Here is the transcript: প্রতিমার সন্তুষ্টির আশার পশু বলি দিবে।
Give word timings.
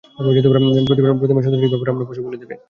প্রতিমার 1.19 1.43
সন্তুষ্টির 1.45 1.71
আশার 1.75 2.07
পশু 2.09 2.21
বলি 2.25 2.37
দিবে। 2.41 2.55